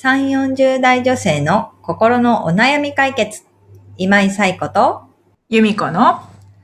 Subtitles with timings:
[0.00, 3.42] 3、40代女性の心のお悩み解決。
[3.96, 5.02] 今井彩子と、
[5.48, 6.20] 由美子の、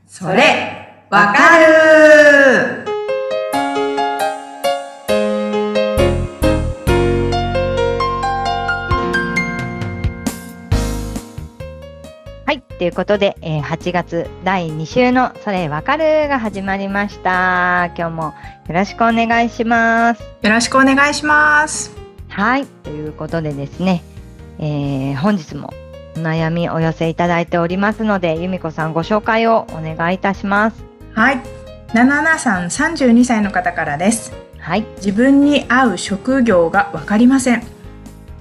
[0.06, 2.84] それ、わかる
[12.46, 12.62] はい。
[12.78, 17.86] ということで、えー8月第2週のそれわかるが始まりました。
[17.96, 18.22] 今日も
[18.68, 20.22] よろしくお願いします。
[20.22, 22.03] よろしくお願いします。
[22.34, 22.66] はい。
[22.66, 24.02] ということでですね、
[24.58, 25.72] えー本日も
[26.16, 30.84] お悩みお寄せいただいておりますので、由美子さんご紹介をお願いいたします。
[31.12, 31.40] はい。
[31.90, 34.32] 77さん32歳の方からです。
[34.58, 34.84] はい。
[34.96, 37.62] 自分に合う職業がわかりません。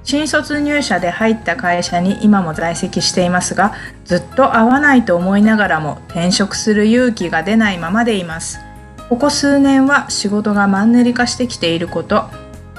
[0.03, 3.75] 新卒入社で入った会社に今も在籍していますが、
[4.05, 8.57] ずっと合わないと思いながらも転職する勇気が出ないままでいます。
[9.07, 12.25] ここ数年は仕事がマンネリ化してきていること、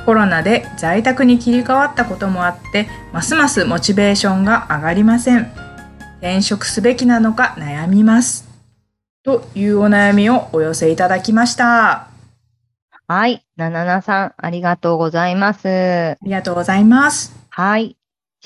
[0.05, 5.51] コロナで在宅に切り替わったこともあって、ますますモチベーションが上がりません。
[6.19, 8.49] 転職すべきなのか悩みます。
[9.23, 12.09] というお悩みをお寄せいただきました。
[13.07, 13.45] はい。
[13.57, 15.69] なななさん、ありがとうございます。
[15.69, 17.35] ありがとうございます。
[17.49, 17.97] はい。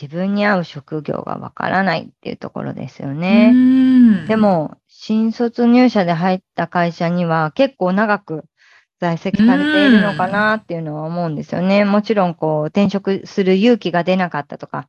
[0.00, 3.52] 自分に合う職業がわからないっていうところですよね。
[3.52, 8.44] ねで、も、新卒入社で入った会社には結構長く
[9.00, 11.84] 在籍されているのかなっていうのは思うんですよね。
[11.84, 14.88] もちろん、こう、転職する勇気が出なかったとか、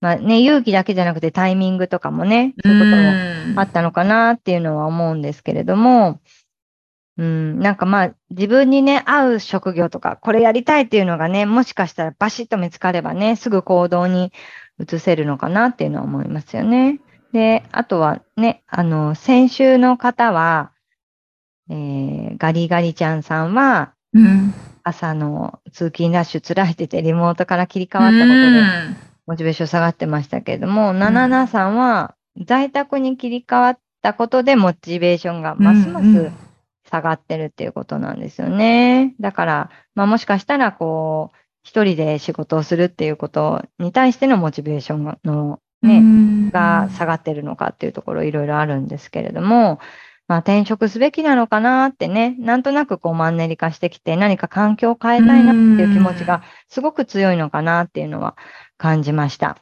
[0.00, 6.20] まあね、勇気だけじゃなくてタイミングとかもね、そういうこともあったのかなっていうのは思うんですけれども、
[7.16, 14.32] うん、なんかまあ、自分にね、合う職業とか、これやりたいっていうのがね、もしかしたらバシッと見つかればね、すぐ行動に
[14.80, 17.00] 移せるのかなっていうのは思いますよね。
[17.32, 20.70] で、あとはね、あの、先週の方は、
[21.70, 32.14] えー、ガリガリちゃんさんは、うん、朝の通勤ラッシュ辛いっててリモートから切り替わったことで、モチベーション下がってましたけれども、ナナナさんは
[32.46, 36.32] 在宅に切り替わったことでモチベーションがますます
[36.88, 39.14] 下がってるっていうことなんですよね。
[39.20, 49.80] だから、まあもしかしたらこう、一人で仕事をするっていうことに対してのモチベーションのね、ねが下がってるのかっていうところいろいろあるんですけれども、
[50.28, 58.36] まあ転職すべきなのかなってね、なんとなくこうマンネリ化してきて何か環境を変えたいなっていう気持ちがすごく強いのかなっていうのは
[58.76, 59.56] 感じました。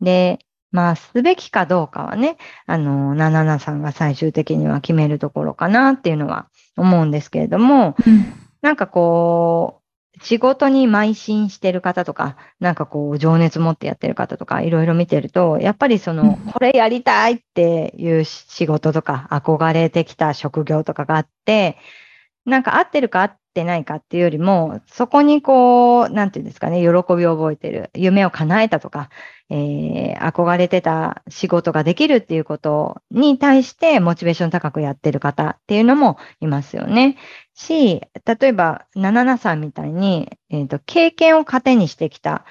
[0.00, 0.38] で、
[0.70, 2.36] まあすべきかどうかはね、
[2.66, 7.96] あの、ナナナさんが最終的には決めるところかなっていうのは思うんですけれども、
[8.60, 9.81] なんかこう、
[10.20, 16.52] 仕事に邁進してる方とか、なんかこう、情熱持ってやってる方とか、いろいろ見てると、やっぱりその、うん。
[16.52, 21.78] これやりたいっていう仕事とか、憧れてきた職業とかがあって、
[22.44, 29.10] なんか合ってるか合ってないかっていうよりも、そこにこう、なんていうんですかね、喜びを覚えてる、夢を叶えたとか、
[29.50, 37.16] えー、憧れてた仕事ができるっていうことに対してモチベーション高くやってる方っていうのもいますよね。
[37.54, 42.44] し、例えば、77さんみたいに、えっ、と、経験を糧にしてきた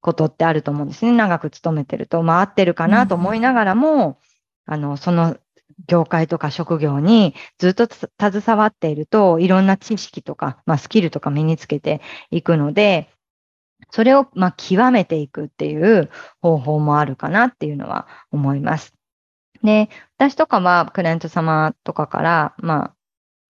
[0.00, 1.12] ことってあると思うんですね。
[1.12, 4.18] 長く勤めてると、まあ合ってるかなと思いながらも、
[4.66, 5.38] あの、その
[5.86, 13.08] 業界とか職業にずっと携わっていると、いろんな知識とか、まあスキルとか身につけていくので、
[13.90, 18.94] それを、まあ、極めていくっていう方法もあるかなっていうのは思います。
[19.62, 22.94] で、私とかはクライアント様とかから、まあ、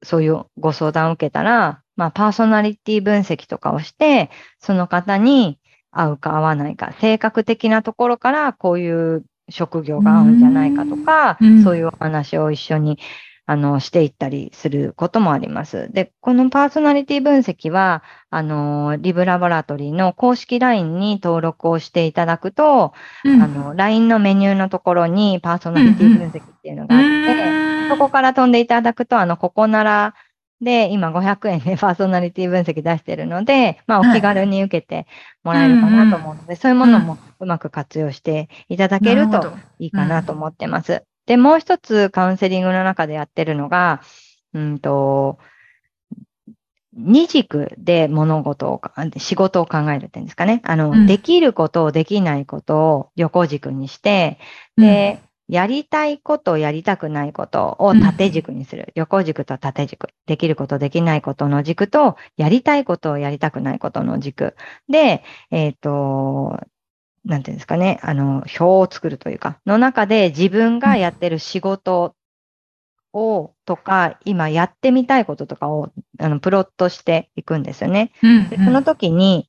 [0.02, 5.58] そういうご相談を受けたら、まあ、パーソナリティ分析とかをして、その方に
[5.90, 11.64] 合うか合わないか、性格的なところからこういう職業が合うんじゃないかとか、うん。
[11.64, 12.98] そういうお話を一緒に
[13.46, 15.90] あのしていったりすることもあります。
[15.92, 22.94] で、このパーソナリティ分析は、あの、リブラボラトリーの公式 LINE に登録をしていただくと、
[23.24, 30.14] あの、LINE のメニューのところにパーソナリティ分析っていうのがあって、そこから飛んでいただくと、あの、ここなら
[30.60, 35.06] で、今500円でパーソナリティ分析出してるので、まあ、おはい気軽に受けて
[35.42, 41.02] もらえるかなと思うので、そういうものもうまく活用していただけるといいかなと思ってます。
[41.26, 44.02] で、もう一つカウンセリングの中でやってるのが、
[44.52, 45.38] うんと、
[46.96, 50.60] 二軸で物事をか、仕事を考えるっていうんですかね。
[50.64, 51.06] あの、うん。
[51.06, 54.38] できることをできないことを横軸にして、
[54.76, 58.92] で、やりたいこと、やりたくないことを縦軸にする。
[58.94, 60.08] 横軸と縦軸。
[60.26, 64.56] できること、できないことの軸と、やりたいことをやりたくないことの軸。
[64.88, 66.58] で、えっ、と、
[67.24, 72.14] なんていうんですかね、あの、表を作るというか、の中で自分がやってる仕事
[73.12, 78.12] を、とか、今やってみたいこととかを、あの、プロットしていくんですよね。
[78.22, 79.48] うんでその時に、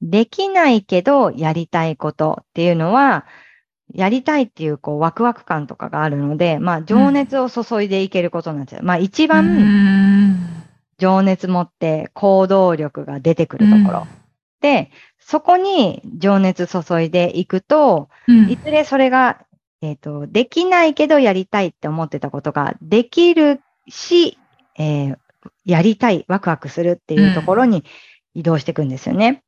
[0.00, 3.24] できないけどやりたいことっていうのは、
[3.94, 8.80] やりたいっていうこうワクワク感とかがあるので、まあ情熱を注いでいけることなんですよ。
[8.82, 10.64] まあ一う番ん
[10.98, 14.06] 情熱持って行動力が出てくるところ。
[14.60, 19.44] で、そこに情熱注いでいくと、うんいずれそれが、
[19.82, 24.38] えっ、と、できないけどやりたいって思ってたことができるし、
[24.78, 25.18] えー
[25.64, 27.84] やりたい、ワクワクするっていうところに
[28.34, 29.42] 移動していくんですよね。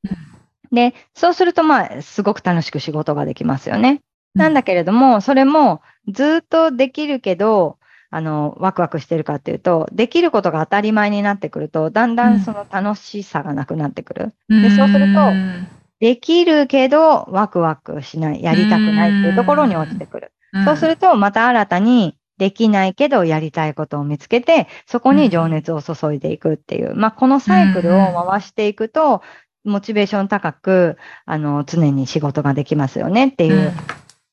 [0.72, 4.02] で、そうするとまあ、すごく楽しく仕事ができますよね。
[4.37, 7.79] なんだけれども、それもずっとできるけど、
[8.11, 14.35] あの、ワクワクしてるかっていうと、できることが当たり前になってくると、だんだんその楽しさがなくなってくる。
[14.49, 15.69] でそうするとうん
[16.00, 20.33] できるけど、ワクワクしない、やりたくないっていうところに落ちてくる。
[20.65, 29.23] そうすると、また新たにできないけどやりたいことを見つけて、そこに情熱を注いでいくっていう、まあ、このサイクルを回していくと、
[29.65, 33.73] モチベーション高く、あの、常に仕事ができますよねっていう、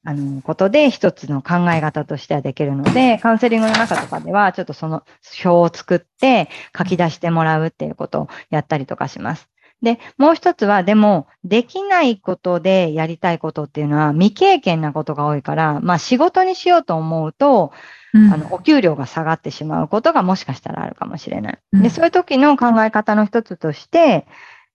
[0.06, 5.04] あの、ことで一つの考え方としてはできるので、カウンセリングの中とかでは、ちょっとその
[5.44, 9.50] 表を作って書き出してもらうっていうことをやったりとかします。
[9.82, 17.72] で、もう一つは、でも、できないことでやりたいことっていうのは未経験なことが多いから、まあ仕事にしようと思うと、
[18.14, 21.60] うんあの、お給料が下がってしまうことがもしかしたらあるかもしれない。
[21.74, 24.26] うんで、そういう時の考え方の一つとして、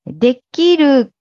[0.07, 1.13] できる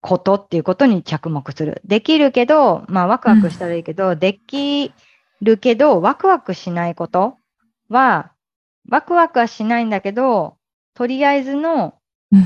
[0.00, 1.82] ことっていうことに着目する。
[1.84, 4.92] できるけど、まあワクワクしたらいいけど、でき
[5.40, 7.36] るけど、ワクワクしないこと
[7.88, 8.32] は、
[8.88, 10.56] ワクワクはしないんだけど、
[10.94, 11.94] とりあえずの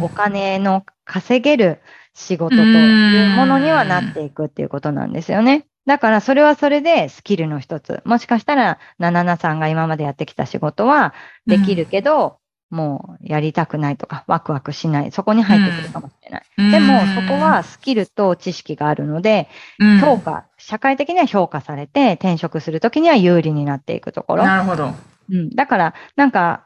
[0.00, 1.80] お金の稼げる
[2.14, 5.66] 仕事というものにはなっていくっていうことなんですよね。
[5.86, 8.02] だからそれはそれでスキルの一つ。
[8.04, 11.12] もしかしたら、ナナナさんが今までやってきた仕事は
[11.46, 12.38] できるけど、
[12.72, 15.12] もうやりたくないとか、ワクワクしない。
[15.12, 16.70] そこに入ってくるかもしれない。
[16.72, 24.44] でも、そこはスキルと知識があるので、うん評価、社会的には評価されて、転職するときには有利になっていくところ。
[24.44, 24.94] なるほど。
[25.30, 26.64] うん、だから、なんか、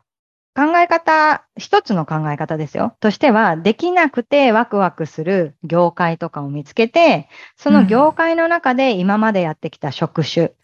[0.54, 2.94] 考え方、一つの考え方ですよ。
[3.00, 10.54] としては、できなくてワクワクする業界とかを見つけて、その業界の中で今までやってきた職種で、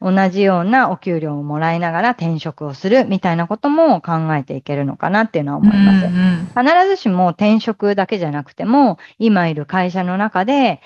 [0.00, 6.06] 同じようなお給料をもらいながら転職をするみたいなことも考えていけるのかなっていうのは思います。
[6.06, 10.80] うんうん必ずしも転職だけじゃなくても、今いる会社の中で、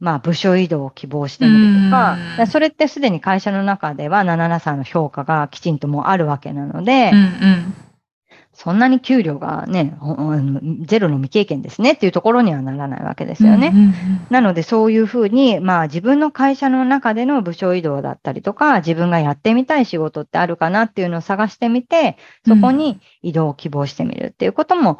[0.00, 7.74] まあ、部署移動を希望してみるとかうん、でそれってすでに会社の中では77さんの評価がきちんともうあるわけなので、うんうん
[8.54, 9.96] そんなに給料がね、
[10.82, 13.72] ゼロの未経験ですねっていうところにはならないわけですよね。
[13.74, 13.94] うんうん
[14.30, 22.16] なのでそういうふうに、まあ自分の会社の中での部署移動だったりとか、自分がやってみたい仕事ってあるかなっていうのを探してみて、
[22.46, 24.98] そこに移動を希望してみるっていうことも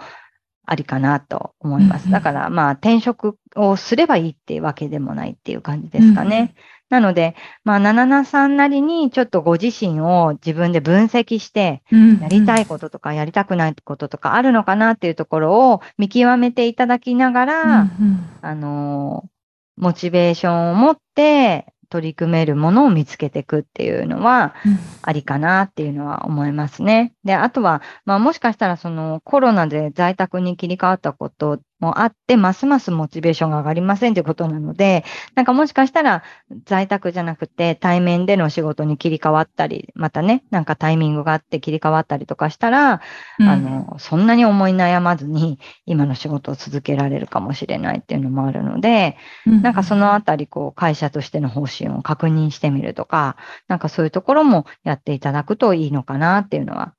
[0.67, 2.07] ありかなと思います。
[2.07, 6.55] うんだからまあ転職をすればいいっていうわけでもないっていう感じですかね。
[6.91, 7.35] なので、
[7.65, 19.35] まあ、ナナナさんなりにちょっとご自身を自分で分析して、うんやりたいこととかやりたくないこととかあるのかなっていうところを見極めていただきながら、うんうんあのー
[19.77, 27.13] モチベーションを持って取り組めるものを見つけていくっていうのはうんありかなっていうのは思いますね。
[27.25, 35.05] で、あとは、まあもしかしたらそのコロナで在宅に切り替わったこともあって、ますますモチベーションが上がりませんということなので、
[35.35, 36.23] なんかもしかしたら
[36.65, 43.03] 在宅じゃなくて対面での仕事に切り替わったり、またね、なんかタイミングがあって切り替わったりとかしたら、
[43.39, 53.37] うんあの、そんなに思い悩まずに今の仕事を続けられるかもしれないっていうのもあるので、なんかそのあたり、こう、会社としての方針を確認してみるとか、
[53.69, 56.95] なんかそういうところもやっていただくといいのかなっていうのは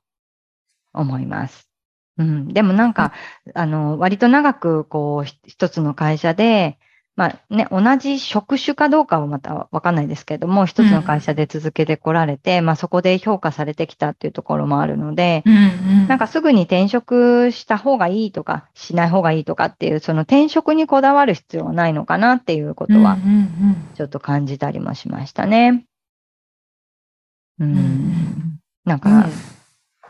[0.94, 1.75] 思います。
[2.18, 2.48] うん。
[2.48, 3.14] でもなんか、
[3.54, 6.78] あの、割と長く、こう、ひ一つの会社で、
[7.16, 25.86] まあね、同じ職種かどうかはまたわかんないですけども、一つの会社で続けてこられて、まあそこで評価されてきたっていうところもあるので、うんうんなんかすぐに転職した方がいいとか、しない方がいいとかっていう、その転職にこだわる必要はないのかなっていうことは、うんうんちょっと感じたりもしましたね。
[27.60, 28.60] ううんうんん。
[28.84, 29.30] なんうんか、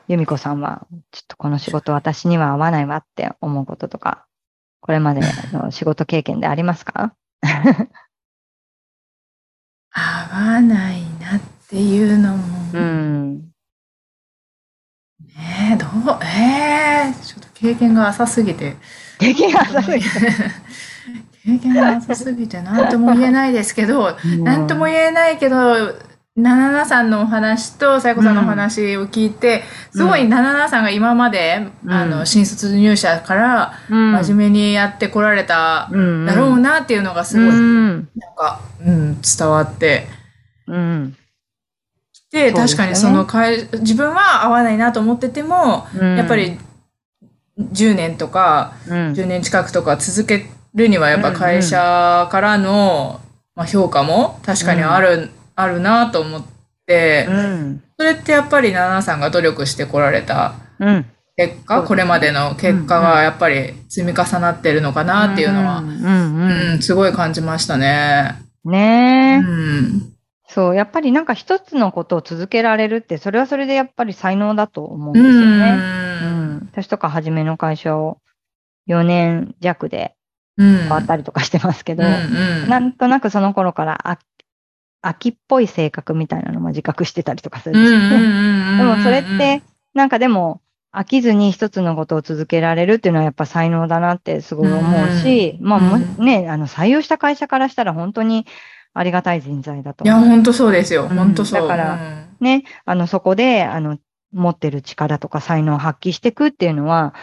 [0.07, 4.25] 由美子さんは、ちょっとこの仕事私には合わないわって思うこととか、
[4.81, 5.21] これまで
[5.51, 7.13] の仕事経験でありますか？
[9.91, 10.01] 合
[10.55, 12.43] わないなっていうのも、
[12.73, 13.37] うん。
[13.37, 13.43] ね
[15.73, 15.89] えどう？
[16.23, 18.75] えー、ちょっと経験が浅すぎて。
[19.19, 20.09] 経験が浅すぎて？
[21.45, 25.93] 経験が浅すぎて何とも言えないですけど何とも言えないけど
[26.35, 31.91] ナナナさんのお話とサイコさんのお話を聞いて、すごいナナナさんが今まで、うん。
[31.91, 34.11] あの新卒入社からうん。
[34.11, 36.25] 真面目にやってこられたうん。
[36.25, 38.09] だろうなっていうのがすごい、うん。
[38.15, 40.07] なんか、うん、伝わって。
[40.67, 41.15] うん。
[42.31, 42.53] でね。
[42.53, 46.17] 確かにその会自分は合わないなと思ってても、うん。
[46.17, 46.59] やっぱ、り
[47.57, 49.13] 10年とかうん。
[49.13, 53.21] 10年近くとか続けるにはやっぱ会社からの、
[53.55, 56.45] まあ、評価も確かにある,、あるなと思っ
[56.85, 57.83] て、うん。
[57.97, 61.05] それってやっぱりナナさんが努力してこられたうん。
[61.37, 65.87] 結果、そうこれまでの結果がやっぱり積み重なってるのかなっていうのは、うん。
[65.87, 66.71] うん。
[66.73, 68.37] うんすごい感じましたね。
[68.63, 68.71] うん。
[68.71, 69.37] ねえ。
[69.37, 70.13] うん。
[70.47, 75.71] そう、やっぱりなんか一つのことを続けられるって、それはそれでやっぱり才能だと思うんうですよね。
[75.71, 75.77] ん。
[75.77, 75.81] う
[76.65, 76.69] ん。
[76.71, 78.19] 私とか初めの会社を
[78.87, 80.15] 4年弱で
[80.57, 80.77] うん。
[80.77, 84.17] 変わったりとかしてますけど、うんうんなんとなくその頃からあ
[85.07, 88.15] 秋っぽい性格みたいなのも自覚してたりとかするうんんですよね。
[88.15, 89.61] うんうんうんでもそれって、
[89.93, 98.45] なんかでも、飽きずに一つのことを続けられるっていうのはやっぱ才能だなってすごい思うし、まあもうね、あの採用した会社からしたら本当に
[98.93, 100.17] ありがたい人材だといや。
[100.17, 101.05] 本当そうですよ。
[101.05, 101.61] ん本当そう。
[101.61, 103.97] だからね、あのそこで、あの、
[104.31, 107.13] 持ってる力とか才能を発揮していくっていうのは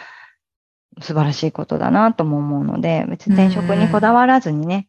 [1.01, 4.87] 素晴らしいことだなとも思うので、別に転職にこだわらずにね、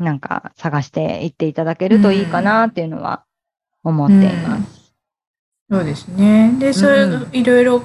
[0.00, 3.24] なんか探していっていただけるといいかなっていうのは
[3.84, 4.94] 思っています。
[5.70, 6.54] そうですね。
[6.58, 7.82] で、それうんいろいろ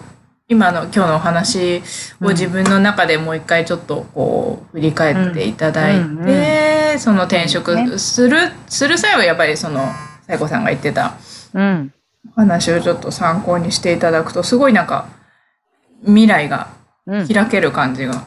[0.47, 1.83] 今の今日のお話
[2.21, 9.85] を自分の中でもう一回ちょっとこう振り返っていただいて、うんうんその転職する、する際はやっぱりその、
[10.27, 11.17] さ子さんが言ってた
[11.53, 11.93] うん。
[12.31, 15.07] お話をちょっと参考にしていただくと、すごいなんか
[16.05, 16.69] 未来が
[17.07, 17.27] うん。
[17.27, 18.25] 開ける感じが、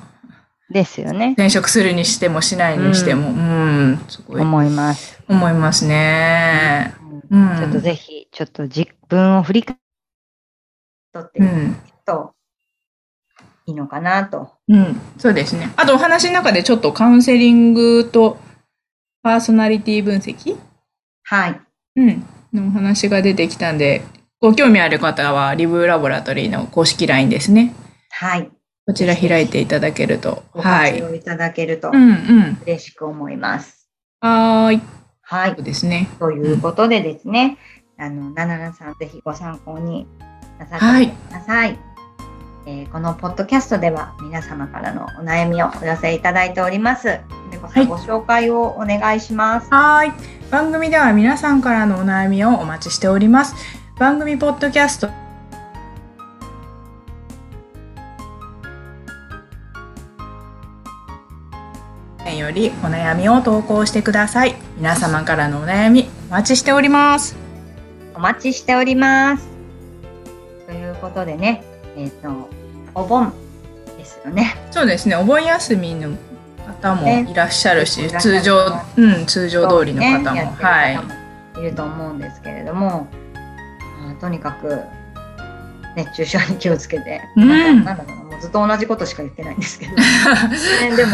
[0.70, 1.32] ですよね。
[1.32, 5.22] 転職するにしてもしないにしても、うん、すごい思います。
[5.28, 6.94] 思いますね。
[7.02, 7.56] うんうん。
[7.58, 9.78] ちょっとぜひ、ちょっと自分を振り返っ
[11.32, 11.40] て。
[12.04, 12.34] と
[13.66, 14.52] いいのかなと。
[14.68, 15.72] うん、そうですね。
[15.76, 18.38] あとお話の中でちょっとカウンセリングと
[19.22, 20.56] パーソナリティ分析、
[21.24, 21.60] はい。
[21.96, 24.02] うん、のお話が出てきたんで、
[24.40, 27.74] ご興味ある方はリブラボラトリーの公式 LINE ですね。
[28.10, 28.50] はい。
[28.88, 30.44] こちら開いていただけると。
[30.50, 30.96] ごはい。
[31.14, 32.58] いただけるとうんうん。
[32.64, 33.86] 嬉しく思います。
[34.22, 34.80] はーい。
[35.20, 35.62] はいそう。
[35.62, 36.08] ですね。
[36.18, 37.58] ということでですね、
[37.98, 40.06] あの、ナナナさんぜひご参考に
[40.58, 41.78] なさはいってください。
[42.66, 47.20] えーこのポッドキャストでは皆様からのお悩みをお寄せいただいております。
[47.50, 49.68] でこさん、はいご紹介をお願いします。
[49.70, 50.12] はーい。
[50.50, 53.54] 番組では皆さんからのお悩みをお待ちしております。
[53.98, 55.27] 番組ポッドキャスト
[62.36, 64.54] よりお悩みを投稿してください。
[64.76, 67.36] 皆様からのお悩みお待ちしております。
[68.14, 69.48] お待ちしております。
[70.66, 71.62] ということでね、
[71.96, 72.50] えっ、と、
[72.94, 73.32] お盆
[73.96, 74.56] ですよね。
[74.70, 75.16] そうですね。
[75.16, 76.16] お盆休みの
[76.66, 78.56] 方もねいらっしゃるし、いらっしゃる通常、
[78.96, 81.02] うん、通常通りの方も、ねやってるはい方。
[81.02, 81.12] も
[81.58, 83.08] いると思うんですけれども、
[84.02, 84.82] まあとにかく
[85.96, 87.48] 熱中症に気をつけて、うん。
[87.48, 91.12] なんだろうな、もうずっと同じことしか言ってないんですけど、 ね、でも、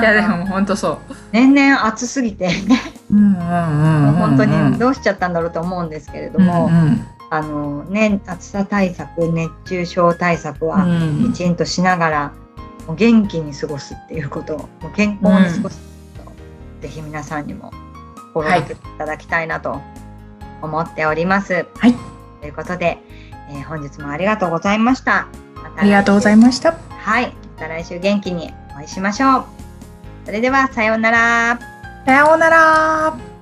[0.00, 0.98] いやでも本当そう。
[1.32, 2.80] 年々暑すぎて、ね、
[3.10, 4.12] うんうんうんうんうん。
[4.14, 11.32] 本当にどうしちゃったんだろうと思うんですけれども、うんうんあのね、暑さ対策、熱中症対策はうん。
[11.32, 12.32] きちんとしながら、
[12.86, 15.80] もう元気に過ごすっていうことを、健康に過ごす
[16.16, 16.32] ことを、
[16.82, 17.72] ぜひ皆さんにも
[18.32, 19.80] 心がけていただきたいなと
[20.62, 21.66] 思っております。
[21.76, 21.94] はい。
[22.40, 22.98] ということで、
[23.48, 25.28] えー本日もありがとうございました。
[25.54, 26.72] またありがとうございまました。
[26.72, 26.78] す。
[26.90, 27.32] はい。
[27.56, 29.44] また来週元気にお会いしましょう。
[30.24, 31.58] それでは、さようなら。
[32.04, 33.35] さようなら。